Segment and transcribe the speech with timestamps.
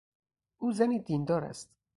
[0.57, 1.69] او زنی دیندار است.